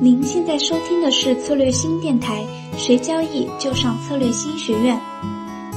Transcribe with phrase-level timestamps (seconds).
[0.00, 2.44] 您现在收听的是策略新电台，
[2.76, 4.96] 学交易就上策略新学院。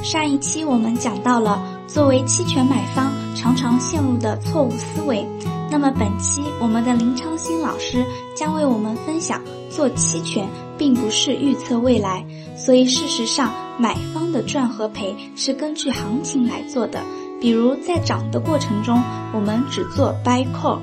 [0.04, 5.27] 上一期我们讲到了作为期权买方常常陷入的错误思维，
[5.71, 8.05] 那么本期我们的林昌新老师
[8.36, 9.41] 将为我们分享，
[9.71, 10.47] 做期权
[10.77, 12.23] 并不是预测未来，
[12.55, 17.01] 所以事实上买方的赚和赔是根据行情来做的。
[17.39, 19.01] 比如在涨的过程中，
[19.33, 20.77] 我们只做 buy call；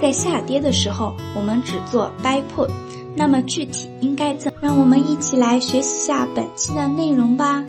[0.00, 2.70] 在下跌的时候，我们只做 buy put。
[3.16, 4.52] 那么具体应该怎？
[4.60, 7.64] 让我们一起来学习下本期的内容吧。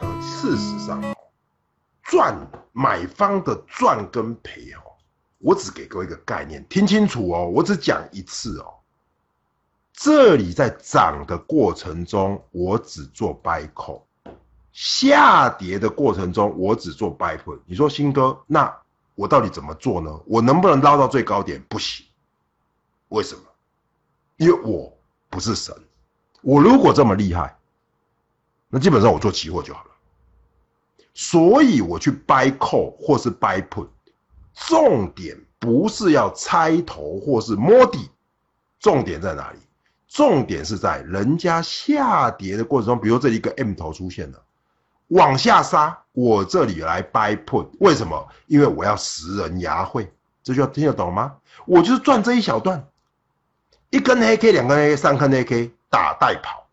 [0.00, 1.02] 呃，事实上，
[2.02, 4.96] 赚买方的赚跟赔哦，
[5.38, 8.74] 我只给各位一个概念，听清楚哦，我只讲一次哦。
[9.92, 14.00] 这里在涨的过程中，我只做 buy call；
[14.72, 17.58] 下跌的过程中，我只做 buy put。
[17.66, 18.74] 你说新哥，那
[19.18, 20.16] 我到底怎么做呢？
[20.26, 21.60] 我能不能捞到最高点？
[21.68, 22.06] 不行，
[23.08, 23.42] 为什么？
[24.36, 24.96] 因为我
[25.28, 25.74] 不是神，
[26.40, 27.58] 我如果这么厉害，
[28.68, 29.90] 那基本上我做期货就好了。
[31.14, 33.88] 所以我去 buy call 或是 buy put，
[34.54, 38.08] 重点不是要猜头或是摸底，
[38.78, 39.58] 重点在哪里？
[40.06, 44.40] 重点是在人家下跌的过程中，比如这一个 M 头出现了，
[45.08, 48.28] 往下杀，我这里来 buy put，为什么？
[48.46, 51.36] 因为我要食人牙慧，这句话听得懂吗？
[51.66, 52.86] 我就是赚这一小段。
[53.90, 56.66] 一根黑 K，两根黑 K，三根黑 K，打带跑，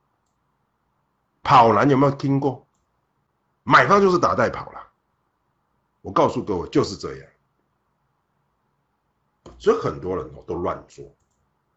[1.44, 2.66] 跑男有没有听过？
[3.64, 4.82] 买方就是打带跑了。
[6.02, 7.28] 我告诉各位，就是这样。
[9.58, 11.06] 所以很多人哦都乱做，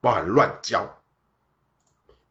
[0.01, 0.89] 包含乱教。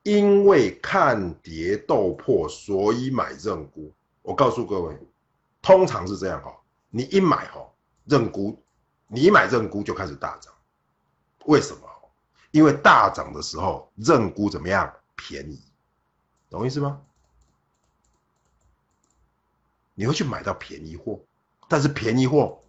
[0.04, 3.92] 因为看跌斗破，所以买认沽。
[4.28, 5.00] 我告诉各位，
[5.62, 6.54] 通常是这样哈，
[6.90, 7.66] 你一买哈
[8.04, 8.62] 认沽，
[9.08, 10.54] 你一买认沽就开始大涨。
[11.46, 11.88] 为什么？
[12.52, 15.64] 因为大涨的时候认沽怎么样便宜，
[16.50, 17.02] 懂意思吗？
[19.94, 21.22] 你会去买到便宜货，
[21.70, 22.62] 但是便宜货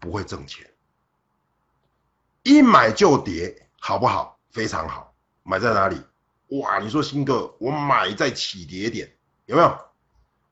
[0.00, 0.66] 不会挣钱。
[2.42, 4.38] 一买就跌，好不好？
[4.48, 5.12] 非常好。
[5.42, 6.02] 买在哪里？
[6.58, 6.78] 哇！
[6.78, 9.14] 你说新哥，我买在起跌点，
[9.44, 9.85] 有没有？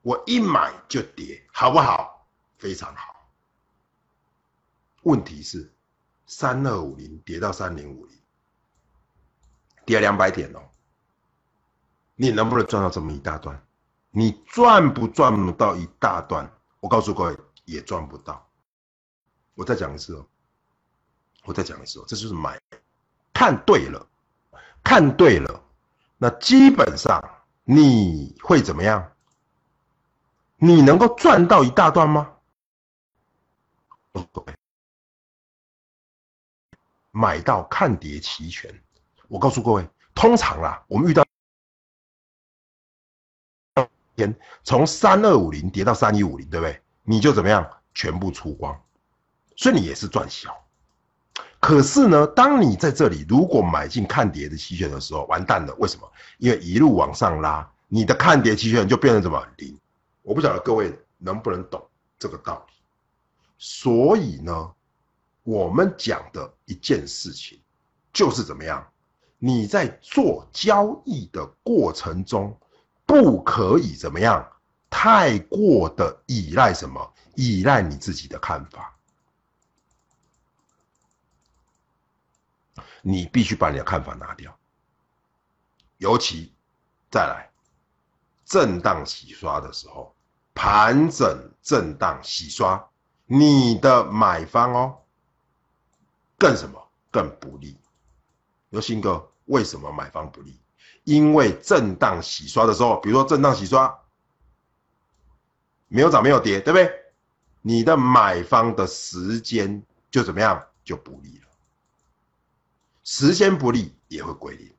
[0.04, 2.28] 我一买就跌，好不好？
[2.58, 3.26] 非常好。
[5.02, 5.74] 问题是
[6.26, 8.14] 三二五零跌到三零五零。
[9.86, 10.60] 跌两百点哦，
[12.16, 13.66] 你能不能赚到这么一大段？
[14.10, 16.50] 你赚不赚不到一大段？
[16.80, 18.46] 我告诉各位，也赚不到。
[19.54, 20.26] 我再讲一次哦，
[21.44, 22.60] 我再讲一次哦，这就是买，
[23.32, 24.06] 看对了，
[24.82, 25.62] 看对了，
[26.18, 27.18] 那基本上
[27.64, 29.12] 你会怎么样？
[30.64, 32.32] 你能够赚到一大段吗？
[37.10, 38.74] 买到看跌期权。
[39.28, 41.22] 我告诉各位，通常啦，我们遇到
[44.16, 46.80] 天从三二五零跌到三一五零，对不对？
[47.02, 48.82] 你就怎么样，全部出光，
[49.56, 50.64] 所以你也是赚小。
[51.60, 55.74] 可是呢，当你在这里如果买进看跌的期权的时候，完蛋了。
[55.74, 56.10] 为什么？
[56.38, 59.78] 因为一路往上拉，你的看跌期权就变成什么零。
[60.24, 61.86] 我不晓得各位能不能懂
[62.18, 62.74] 这个道理。
[63.58, 64.74] 所以呢，
[65.42, 67.60] 我们讲的一件事情
[68.12, 68.90] 就是怎么样。
[69.38, 72.58] 你在做交易的过程中，
[73.04, 74.50] 不可以怎么样？
[74.88, 77.12] 太过的依赖什么？
[77.34, 78.96] 依赖你自己的看法。
[83.02, 84.56] 你必须把你的看法拿掉。
[85.98, 86.54] 尤其
[87.10, 87.50] 再来
[88.46, 90.13] 震荡洗刷的时候，
[90.54, 92.88] 盘整震荡洗刷，
[93.26, 94.98] 你的买方哦，
[96.38, 96.80] 更什么？
[97.10, 97.76] 更不利。
[98.70, 99.30] 有新哥。
[99.46, 100.58] 为什么买方不利？
[101.04, 103.94] 因为震荡洗刷的时候，比如说震荡洗刷
[105.88, 106.90] 没有涨没有跌，对不对？
[107.60, 111.48] 你的买方的时间就怎么样就不利了，
[113.02, 114.74] 时间不利也会归零。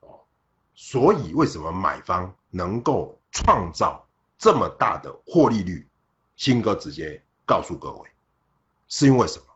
[0.00, 0.20] 哦，
[0.74, 4.06] 所以为什么买方能够创造
[4.38, 5.88] 这么大的获利率？
[6.36, 8.08] 新哥直接告诉各位，
[8.86, 9.46] 是因为什么？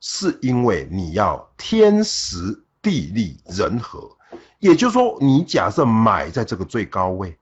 [0.00, 2.64] 是因为你要天时。
[2.82, 4.16] 地利人和，
[4.58, 7.38] 也就是说，你假设买在这个最高位，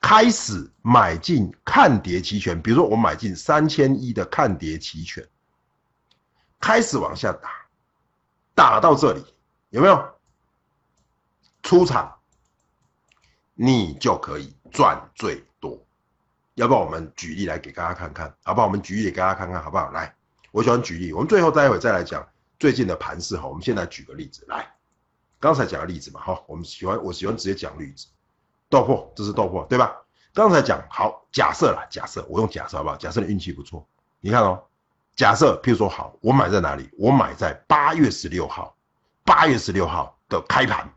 [0.00, 5.28] 开始买进看跌期权，比如说我买进三千一的看跌期权，
[6.60, 7.50] 开始往下打，
[8.54, 9.24] 打到这里
[9.70, 10.14] 有没有
[11.64, 12.14] 出场，
[13.54, 15.82] 你就可以赚最多。
[16.52, 18.66] 要不然我们举例来给大家看看，好不好？
[18.66, 19.90] 我们举例给大家看看，好不好？
[19.92, 20.14] 来，
[20.52, 22.26] 我喜欢举例，我们最后待会再来讲
[22.58, 24.70] 最近的盘势哈，我们现在举个例子来，
[25.40, 28.06] 刚才讲的例子嘛哈，我们喜欢我喜欢直接讲例子，
[28.68, 29.96] 豆粕这是豆粕对吧？
[30.34, 32.96] 刚才讲好假设啦，假设我用假设好不好？
[32.96, 33.86] 假设你运气不错，
[34.20, 34.62] 你看哦，
[35.14, 36.90] 假设譬如说好，我买在哪里？
[36.98, 38.76] 我买在八月十六号，
[39.24, 40.90] 八月十六号的开盘，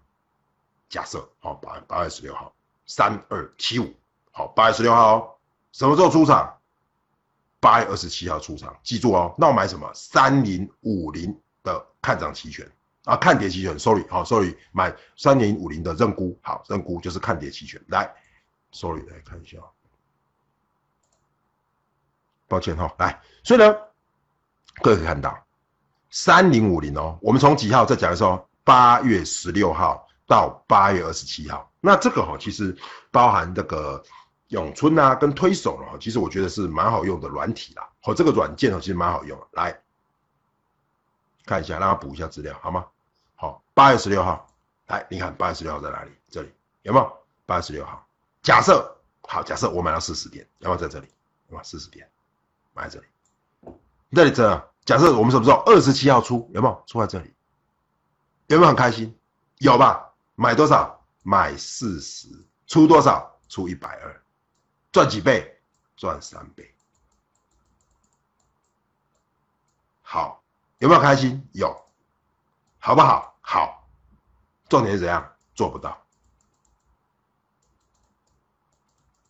[0.89, 2.53] 假设好八八月十六号
[2.89, 3.93] 三二七五，
[4.31, 5.35] 好八月十六号哦
[5.71, 6.51] 什么时候出场？
[7.59, 9.35] 八月二十七号出场，记住哦。
[9.37, 9.87] 那我买什么？
[9.93, 12.67] 三零五零的看涨期权
[13.03, 13.77] 啊，看跌期权。
[13.77, 17.79] Sorry，好，Sorry，买三零五零的认沽，好，认沽就是看跌期权。
[17.89, 18.11] 来
[18.71, 19.59] ，Sorry，来看一下，
[22.47, 23.71] 抱歉哈，来，所以呢，
[24.81, 25.37] 各位可以看到
[26.09, 28.43] 三零五零哦，我们从几号再讲一次哦？
[28.63, 32.77] 八月十六号到八月二十七号，那这个哈其实
[33.11, 34.03] 包含这个。
[34.49, 37.87] 永春啊，跟推手了，其实我觉得是蛮好用的软体啦。
[38.01, 39.39] 好，这个软件哦，其实蛮好用。
[39.51, 39.79] 来
[41.45, 42.87] 看一下，让他补一下资料，好吗？
[43.35, 44.47] 好，八月十六号，
[44.87, 46.09] 来，你看八月十六号在哪里？
[46.31, 47.17] 这里有没有？
[47.45, 48.03] 八月十六号，
[48.41, 51.05] 假设好，假设我买到四十点，有没有在这里？
[51.49, 52.09] 有没有四十点？
[52.73, 53.05] 买在这里，
[54.13, 57.31] 这里这，假设我们什么时候二十七号出，有没有出在这里？
[58.47, 59.15] 有没有很开心？
[59.59, 60.09] 有吧？
[60.33, 60.98] 买多少？
[61.21, 62.27] 买四十，
[62.67, 63.39] 出多少？
[63.47, 64.23] 出一百二。
[64.91, 65.61] 赚几倍？
[65.95, 66.73] 赚三倍。
[70.01, 70.43] 好，
[70.79, 71.47] 有没有开心？
[71.53, 71.75] 有，
[72.79, 73.37] 好不好？
[73.41, 73.87] 好。
[74.67, 75.35] 重点是怎样？
[75.55, 76.01] 做不到。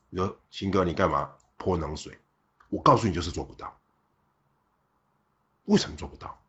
[0.10, 2.20] 你说新哥，你干嘛泼冷水？
[2.70, 3.78] 我告诉你，就是做不到。
[5.66, 6.42] 为什么做不到？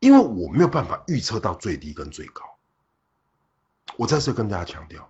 [0.00, 2.53] 因为我没有办法预测到最低跟最高。
[3.96, 5.08] 我再次跟大家强调，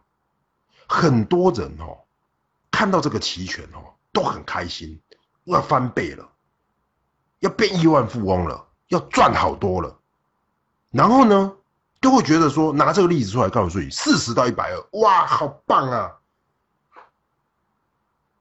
[0.87, 1.99] 很多人哦。
[2.71, 5.01] 看到这个期权哦，都很开心，
[5.45, 6.29] 要翻倍了，
[7.39, 9.97] 要变亿万富翁了，要赚好多了。
[10.91, 11.57] 然后呢，
[12.01, 16.19] 都会觉得说，拿这个例子出来告诉你，四十到一百二，哇，好棒啊！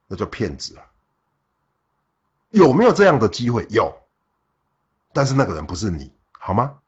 [0.07, 0.85] 那叫骗子啊！
[2.49, 3.67] 有没有这样的机会？
[3.69, 3.95] 有，
[5.13, 6.79] 但是那个人不是你，好吗？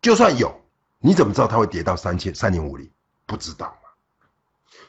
[0.00, 0.58] 就算有，
[0.98, 2.90] 你怎么知道它会跌到三千三零五零？
[3.26, 3.88] 不知道嘛。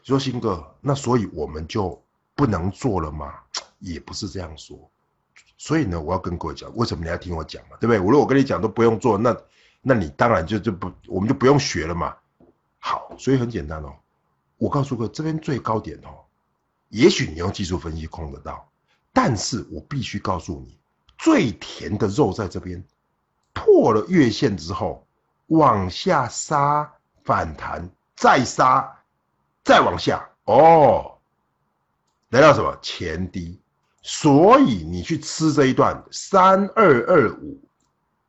[0.04, 2.02] 说新哥，那所以我们就
[2.34, 3.34] 不能做了吗？
[3.80, 4.90] 也不是这样说。
[5.58, 7.78] 所以呢，我要跟各位讲，为什么你要听我讲嘛？
[7.80, 7.98] 对不对？
[7.98, 9.36] 如果我跟你讲都不用做，那
[9.82, 12.16] 那你当然就就不，我们就不用学了嘛。
[12.80, 13.94] 好，所以很简单哦。
[14.58, 16.26] 我告诉各位，这边最高点哦，
[16.90, 18.70] 也许你用技术分析控得到，
[19.14, 20.78] 但是我必须告诉你，
[21.18, 22.84] 最甜的肉在这边，
[23.54, 25.07] 破了月线之后
[25.48, 28.94] 往下杀反弹，再杀。
[29.64, 31.18] 再往下哦，
[32.30, 33.60] 来到什么前低，
[34.02, 37.60] 所以你去吃这一段三二二五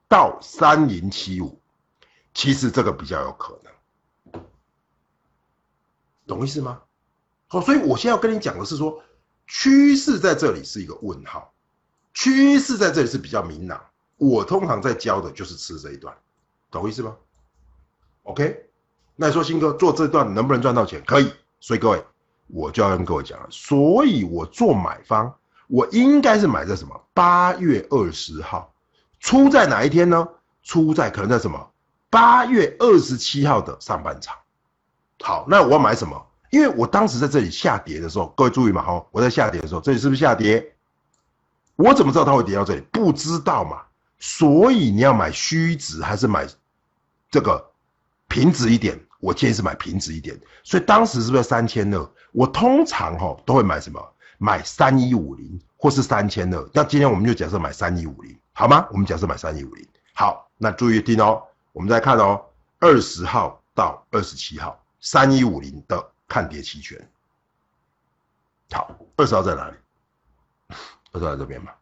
[0.09, 1.61] 到三零七五，
[2.35, 3.57] 其实这个比较有可
[4.33, 4.43] 能，
[6.27, 6.83] 懂意思吗？
[7.47, 9.01] 好，所以我现在要跟你讲的是说，
[9.47, 11.55] 趋势在这里是一个问号，
[12.15, 13.81] 趋势在这里是比较明朗。
[14.17, 16.13] 我通常在教的就是吃这一段，
[16.71, 17.17] 懂意思吗
[18.25, 18.65] ？OK。
[19.21, 21.03] 那你说新哥做这段能不能赚到钱？
[21.05, 22.05] 可以，所以各位，
[22.47, 23.49] 我就要跟各位讲了。
[23.51, 25.35] 所以我做买方，
[25.67, 27.01] 我应该是买在什么？
[27.15, 28.73] 八月二十号，
[29.19, 30.29] 出在哪一天呢？
[30.63, 31.69] 出在可能在什么？
[32.11, 34.37] 八月二十七号的上半场。
[35.21, 36.27] 好，那我要买什么？
[36.51, 40.77] 因为我当时在这里下跌的时候，各位注意嘛，哈，我在下跌的时候，这里是不是下跌？
[41.75, 42.81] 我怎么知道它会跌到这里？
[42.93, 43.83] 不知道嘛。
[44.19, 46.47] 所以你要买虚值还是买
[47.31, 47.71] 这个
[48.29, 48.99] 平值一点？
[49.21, 52.11] 我建议是买平值一点，所以当时是不是三千二？
[52.31, 54.01] 我通常哈都会买什么？
[54.39, 56.71] 买三一五零或是三千二。
[56.73, 58.87] 那今天我们就假设买三一五零，好吗？
[58.93, 59.85] 我们假设买三一五零。
[60.15, 62.41] 好，那注意听哦，我们再看哦，
[62.79, 66.97] 二十号到二十七号，三一五零的看跌期权。
[68.71, 69.77] 好，二十号在哪里？
[71.13, 71.73] 二十号在这边嘛？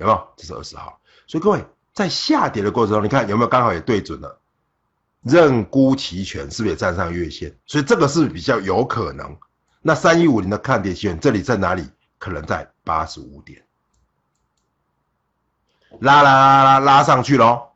[0.00, 0.28] 有没有？
[0.36, 1.00] 这是二十号。
[1.26, 4.40] 所以各位在下跌的过程中，你看有没有刚好也对准了？
[5.22, 7.54] 认沽期权是不是也站上月线？
[7.66, 9.36] 所以这个是比较有可能。
[9.82, 11.86] 那三一五零的看跌期权这里在哪里？
[12.18, 13.64] 可能在八十五点，
[16.00, 17.68] 拉拉拉拉拉上去喽。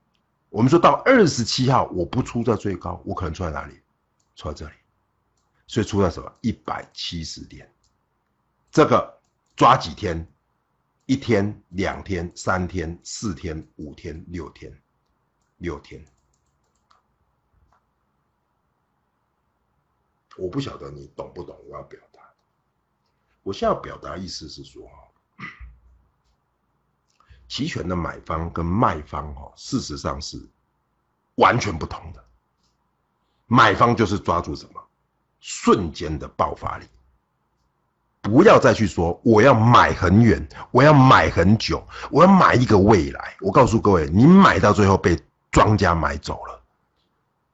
[0.50, 3.80] 我们说到二十七号，我不出在最高，我可能出在哪里？
[4.36, 4.72] 出在这里。
[5.66, 6.30] 所以出在什么？
[6.42, 7.70] 一百七十点。
[8.70, 9.18] 这个
[9.56, 10.26] 抓几天？
[11.06, 14.82] 一天、两天、三天、四天、五天、六天，
[15.58, 16.02] 六天。
[20.36, 22.20] 我不晓得你懂不懂我要表达。
[23.42, 24.90] 我现在要表达意思是说，
[27.46, 30.42] 期权的买方跟卖方哦，事实上是
[31.34, 32.24] 完全不同的。
[33.46, 34.82] 买方就是抓住什么
[35.38, 36.88] 瞬间的爆发力，
[38.24, 43.36] 不要再去说我要买很远，我要买很久，我要买一个未来。
[43.40, 46.58] 我告诉各位，你买到最后被庄家买走了，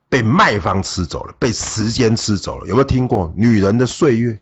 [0.09, 2.69] 被卖方吃走了，被时间吃走了。
[2.69, 4.41] 有没有听过女人的岁月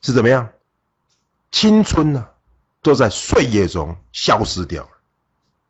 [0.00, 0.48] 是怎么样？
[1.50, 2.28] 青春呢？
[2.80, 4.90] 都在岁月中消失掉了，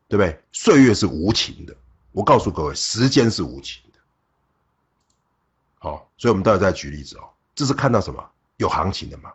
[0.07, 0.39] 对不对？
[0.51, 1.75] 岁月是无情的，
[2.11, 3.99] 我告诉各位，时间是无情的。
[5.79, 7.23] 好，所以我们待会再举例子哦。
[7.55, 8.23] 这是看到什么
[8.57, 9.31] 有行情的嘛？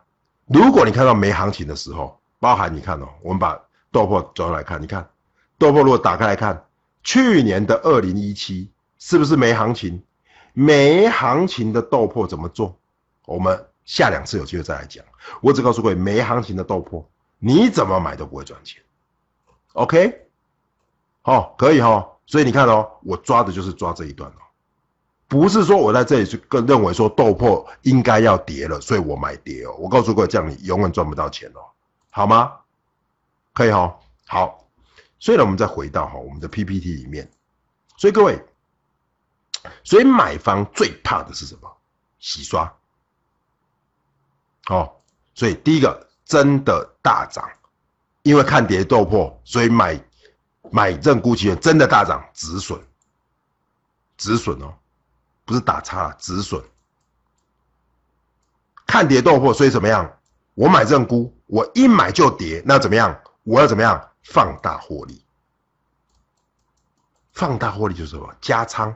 [0.47, 3.59] 如果你看到没行情的时候，包含你看哦，我们把
[3.91, 5.09] 豆粕转来看，你看
[5.57, 6.65] 豆粕如果打开来看，
[7.03, 10.03] 去年的二零一七是不是没行情？
[10.53, 12.77] 没行情的豆粕怎么做？
[13.25, 15.05] 我们下两次有机会再来讲。
[15.41, 17.05] 我只告诉各位，没行情的豆粕。
[17.39, 18.83] 你怎么买都不会赚钱
[19.73, 20.27] ，OK？
[21.21, 22.07] 好，可以哈。
[22.25, 24.41] 所以你看哦，我抓的就是抓这一段哦，
[25.31, 29.73] 不是说我在这里去更认为说豆粕应该要跌了，所以我买跌哦。
[29.79, 31.63] 我告诉各位，这样你永远赚不到钱哦，
[32.09, 32.51] 好吗？
[33.53, 33.97] 可以哈。
[34.27, 34.67] 好，
[35.17, 37.31] 所以呢，我们再回到哈我们的 PPT 里面。
[37.95, 38.43] 所以各位，
[39.85, 41.71] 所以买方最怕的是什么？
[42.19, 42.69] 洗刷。
[44.65, 45.01] 好，
[45.33, 46.07] 所以第一个。
[46.23, 47.45] 真的大涨，
[48.23, 50.01] 因为看跌豆破，所以买
[50.71, 52.79] 买认沽期权真的大涨，止损，
[54.15, 54.73] 止损哦，
[55.51, 56.63] 不是打叉，止损。
[58.87, 60.17] 看跌豆破，所以怎么样？
[60.53, 63.21] 我买认沽，我一买就跌，那怎么样？
[63.43, 64.09] 我要怎么样？
[64.23, 65.21] 放大获利，
[67.33, 68.33] 放大获利就是什么？
[68.39, 68.95] 加仓，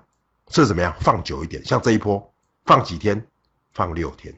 [0.50, 0.95] 是怎么样？
[1.01, 2.33] 放久一点，像这一波，
[2.63, 3.27] 放几天？
[3.74, 4.33] 放六天，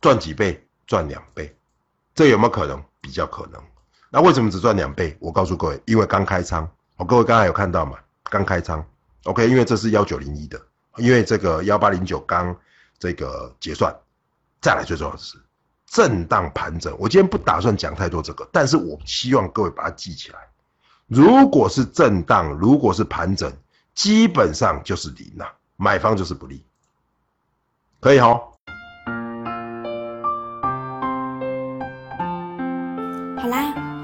[0.00, 0.62] 赚几倍？
[0.86, 1.56] 赚两倍。
[2.14, 2.84] 这有没有可能？
[3.00, 3.62] 比较可能。
[4.10, 5.16] 那为什么只赚两倍？
[5.20, 6.70] 我告诉各位，因为刚开仓。
[6.96, 7.98] 哦，各位刚才有看到吗？
[8.24, 8.84] 刚开仓。
[9.24, 10.60] OK，因为这是幺九零一的，
[10.98, 12.54] 因为这个幺八零九刚
[12.98, 13.94] 这个结算。
[14.60, 15.38] 再来最重要的是
[15.86, 16.94] 震荡盘整。
[16.98, 20.38] 我今天不打算讲太多这个，但是我希望各位把它记起来。
[21.06, 23.52] 如果是震荡，如果是盘整，
[23.94, 26.64] 基本上就是零呐，买方就是不利。
[28.00, 28.40] 可以哈。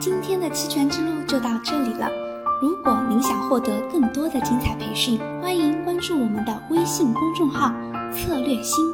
[0.01, 2.11] 今天的期权之路就到这里了。
[2.61, 7.73] 如果您想获得更多的精彩培训，欢迎关注我们的微信公众号
[8.13, 8.85] “策略星”，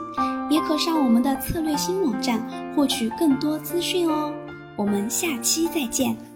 [0.49, 2.41] 也可上我们的策略星网站
[2.73, 4.33] 获取更多资讯哦。
[4.77, 6.30] 我们下期再见。